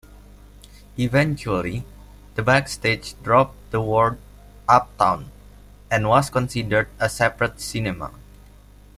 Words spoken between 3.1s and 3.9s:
dropped the